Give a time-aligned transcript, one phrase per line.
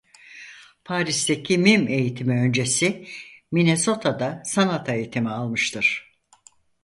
[0.85, 3.07] Paris'teki mim eğitimi öncesi
[3.51, 6.17] Minnesota'da sanat eğitimi almıştır.